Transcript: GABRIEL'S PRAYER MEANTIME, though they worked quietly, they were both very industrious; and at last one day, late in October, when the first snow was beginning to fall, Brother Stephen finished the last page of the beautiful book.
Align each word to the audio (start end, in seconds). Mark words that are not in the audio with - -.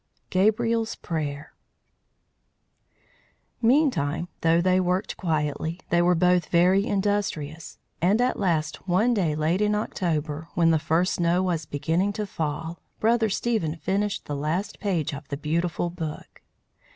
GABRIEL'S 0.31 0.95
PRAYER 0.95 1.53
MEANTIME, 3.61 4.29
though 4.41 4.59
they 4.59 4.79
worked 4.79 5.15
quietly, 5.15 5.79
they 5.91 6.01
were 6.01 6.15
both 6.15 6.47
very 6.47 6.87
industrious; 6.87 7.77
and 8.01 8.19
at 8.19 8.39
last 8.39 8.77
one 8.87 9.13
day, 9.13 9.35
late 9.35 9.61
in 9.61 9.75
October, 9.75 10.47
when 10.55 10.71
the 10.71 10.79
first 10.79 11.13
snow 11.13 11.43
was 11.43 11.67
beginning 11.67 12.13
to 12.13 12.25
fall, 12.25 12.79
Brother 12.99 13.29
Stephen 13.29 13.75
finished 13.75 14.25
the 14.25 14.35
last 14.35 14.79
page 14.79 15.13
of 15.13 15.27
the 15.27 15.37
beautiful 15.37 15.91
book. 15.91 16.41